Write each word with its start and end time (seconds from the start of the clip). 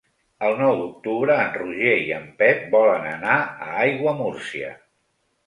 El 0.45 0.55
nou 0.59 0.71
d'octubre 0.77 1.35
en 1.41 1.51
Roger 1.57 1.91
i 2.05 2.07
en 2.15 2.25
Pep 2.41 2.65
volen 2.77 3.07
anar 3.11 3.37
a 3.45 3.69
Aiguamúrcia. 3.85 4.75